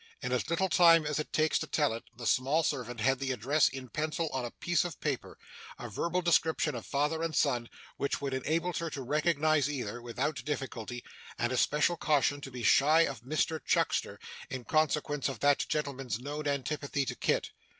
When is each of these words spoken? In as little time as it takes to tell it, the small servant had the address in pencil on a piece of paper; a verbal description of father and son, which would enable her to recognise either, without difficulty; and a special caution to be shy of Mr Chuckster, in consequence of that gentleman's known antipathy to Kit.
In 0.19 0.31
as 0.31 0.49
little 0.49 0.67
time 0.67 1.05
as 1.05 1.19
it 1.19 1.31
takes 1.31 1.59
to 1.59 1.67
tell 1.67 1.93
it, 1.93 2.03
the 2.15 2.25
small 2.25 2.63
servant 2.63 3.01
had 3.01 3.19
the 3.19 3.31
address 3.31 3.69
in 3.69 3.87
pencil 3.87 4.29
on 4.33 4.43
a 4.43 4.49
piece 4.49 4.83
of 4.83 4.99
paper; 4.99 5.37
a 5.77 5.89
verbal 5.91 6.23
description 6.23 6.73
of 6.73 6.87
father 6.87 7.21
and 7.21 7.35
son, 7.35 7.69
which 7.97 8.19
would 8.19 8.33
enable 8.33 8.73
her 8.73 8.89
to 8.89 9.03
recognise 9.03 9.69
either, 9.69 10.01
without 10.01 10.43
difficulty; 10.43 11.03
and 11.37 11.51
a 11.53 11.57
special 11.57 11.97
caution 11.97 12.41
to 12.41 12.49
be 12.49 12.63
shy 12.63 13.01
of 13.01 13.21
Mr 13.21 13.63
Chuckster, 13.63 14.19
in 14.49 14.63
consequence 14.65 15.29
of 15.29 15.39
that 15.41 15.67
gentleman's 15.69 16.17
known 16.19 16.47
antipathy 16.47 17.05
to 17.05 17.13
Kit. 17.13 17.51